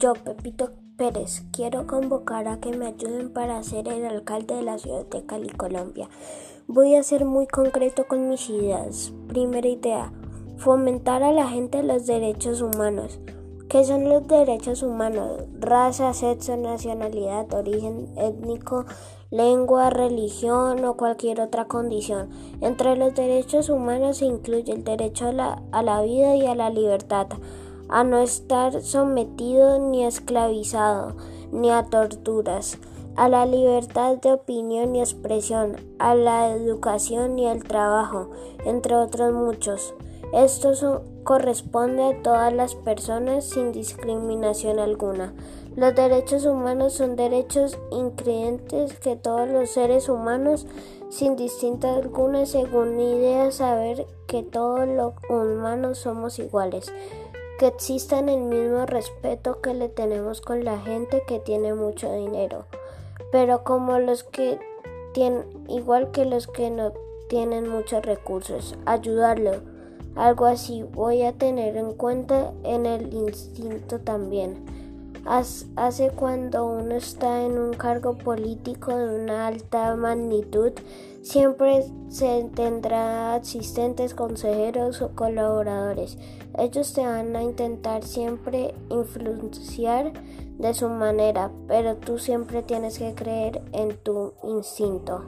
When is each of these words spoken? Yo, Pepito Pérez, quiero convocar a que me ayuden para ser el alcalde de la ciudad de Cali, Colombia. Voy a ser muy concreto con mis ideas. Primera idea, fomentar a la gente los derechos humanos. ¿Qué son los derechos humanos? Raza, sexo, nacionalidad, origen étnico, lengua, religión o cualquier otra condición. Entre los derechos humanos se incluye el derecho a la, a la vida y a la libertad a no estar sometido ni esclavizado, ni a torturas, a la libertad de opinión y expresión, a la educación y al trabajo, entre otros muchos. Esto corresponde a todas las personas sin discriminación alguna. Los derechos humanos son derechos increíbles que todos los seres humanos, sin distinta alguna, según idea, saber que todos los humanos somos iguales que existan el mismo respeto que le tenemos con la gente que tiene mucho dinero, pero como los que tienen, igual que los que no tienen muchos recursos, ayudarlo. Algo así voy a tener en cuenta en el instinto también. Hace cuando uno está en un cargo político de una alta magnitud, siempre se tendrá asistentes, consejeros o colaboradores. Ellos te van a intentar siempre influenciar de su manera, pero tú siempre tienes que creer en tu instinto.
Yo, 0.00 0.14
Pepito 0.14 0.70
Pérez, 0.96 1.42
quiero 1.52 1.86
convocar 1.86 2.48
a 2.48 2.58
que 2.58 2.74
me 2.74 2.86
ayuden 2.86 3.34
para 3.34 3.62
ser 3.62 3.86
el 3.86 4.06
alcalde 4.06 4.54
de 4.54 4.62
la 4.62 4.78
ciudad 4.78 5.04
de 5.04 5.26
Cali, 5.26 5.50
Colombia. 5.50 6.08
Voy 6.66 6.94
a 6.94 7.02
ser 7.02 7.26
muy 7.26 7.46
concreto 7.46 8.06
con 8.08 8.30
mis 8.30 8.48
ideas. 8.48 9.12
Primera 9.28 9.68
idea, 9.68 10.10
fomentar 10.56 11.22
a 11.22 11.32
la 11.32 11.48
gente 11.48 11.82
los 11.82 12.06
derechos 12.06 12.62
humanos. 12.62 13.20
¿Qué 13.68 13.84
son 13.84 14.08
los 14.08 14.26
derechos 14.26 14.82
humanos? 14.82 15.42
Raza, 15.58 16.14
sexo, 16.14 16.56
nacionalidad, 16.56 17.52
origen 17.52 18.08
étnico, 18.16 18.86
lengua, 19.30 19.90
religión 19.90 20.82
o 20.82 20.96
cualquier 20.96 21.42
otra 21.42 21.66
condición. 21.66 22.30
Entre 22.62 22.96
los 22.96 23.14
derechos 23.14 23.68
humanos 23.68 24.16
se 24.16 24.24
incluye 24.24 24.72
el 24.72 24.82
derecho 24.82 25.26
a 25.26 25.32
la, 25.32 25.62
a 25.72 25.82
la 25.82 26.00
vida 26.00 26.36
y 26.36 26.46
a 26.46 26.54
la 26.54 26.70
libertad 26.70 27.26
a 27.90 28.04
no 28.04 28.18
estar 28.18 28.80
sometido 28.82 29.78
ni 29.78 30.04
esclavizado, 30.04 31.16
ni 31.52 31.70
a 31.70 31.84
torturas, 31.84 32.78
a 33.16 33.28
la 33.28 33.44
libertad 33.46 34.16
de 34.18 34.32
opinión 34.32 34.94
y 34.94 35.00
expresión, 35.00 35.76
a 35.98 36.14
la 36.14 36.50
educación 36.50 37.38
y 37.38 37.48
al 37.48 37.64
trabajo, 37.64 38.30
entre 38.64 38.94
otros 38.94 39.32
muchos. 39.32 39.94
Esto 40.32 41.02
corresponde 41.24 42.04
a 42.04 42.22
todas 42.22 42.52
las 42.52 42.76
personas 42.76 43.44
sin 43.44 43.72
discriminación 43.72 44.78
alguna. 44.78 45.34
Los 45.74 45.94
derechos 45.96 46.46
humanos 46.46 46.92
son 46.92 47.16
derechos 47.16 47.76
increíbles 47.90 48.96
que 49.00 49.16
todos 49.16 49.48
los 49.48 49.70
seres 49.70 50.08
humanos, 50.08 50.66
sin 51.08 51.34
distinta 51.34 51.94
alguna, 51.94 52.46
según 52.46 53.00
idea, 53.00 53.50
saber 53.50 54.06
que 54.28 54.44
todos 54.44 54.86
los 54.86 55.14
humanos 55.28 55.98
somos 55.98 56.38
iguales 56.38 56.92
que 57.60 57.66
existan 57.66 58.30
el 58.30 58.40
mismo 58.40 58.86
respeto 58.86 59.60
que 59.60 59.74
le 59.74 59.90
tenemos 59.90 60.40
con 60.40 60.64
la 60.64 60.78
gente 60.78 61.22
que 61.28 61.40
tiene 61.40 61.74
mucho 61.74 62.10
dinero, 62.10 62.64
pero 63.32 63.64
como 63.64 63.98
los 63.98 64.24
que 64.24 64.58
tienen, 65.12 65.44
igual 65.68 66.10
que 66.10 66.24
los 66.24 66.46
que 66.46 66.70
no 66.70 66.94
tienen 67.28 67.68
muchos 67.68 68.02
recursos, 68.02 68.78
ayudarlo. 68.86 69.60
Algo 70.16 70.46
así 70.46 70.84
voy 70.84 71.22
a 71.22 71.34
tener 71.34 71.76
en 71.76 71.92
cuenta 71.92 72.50
en 72.64 72.86
el 72.86 73.12
instinto 73.12 74.00
también. 74.00 74.64
Hace 75.26 76.10
cuando 76.10 76.66
uno 76.66 76.94
está 76.94 77.44
en 77.44 77.58
un 77.58 77.74
cargo 77.74 78.16
político 78.16 78.96
de 78.96 79.22
una 79.22 79.46
alta 79.46 79.94
magnitud, 79.94 80.72
siempre 81.22 81.84
se 82.08 82.48
tendrá 82.54 83.34
asistentes, 83.34 84.14
consejeros 84.14 85.02
o 85.02 85.10
colaboradores. 85.14 86.18
Ellos 86.58 86.92
te 86.92 87.04
van 87.06 87.36
a 87.36 87.42
intentar 87.42 88.02
siempre 88.02 88.74
influenciar 88.88 90.12
de 90.58 90.74
su 90.74 90.88
manera, 90.88 91.50
pero 91.68 91.96
tú 91.96 92.18
siempre 92.18 92.62
tienes 92.62 92.98
que 92.98 93.14
creer 93.14 93.62
en 93.72 93.96
tu 93.98 94.34
instinto. 94.42 95.24